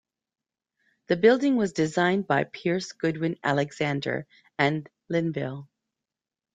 [1.09, 4.25] The building was designed by Pierce Goodwin Alexander
[4.57, 5.69] and Linville.